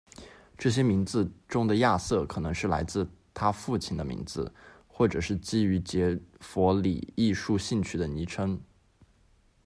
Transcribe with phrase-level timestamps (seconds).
[0.57, 2.67] 这些名字中的“亚瑟”可能是
[3.35, 4.51] 他父亲的名字，
[4.87, 8.59] 或者是基于杰弗里学术兴趣的昵称。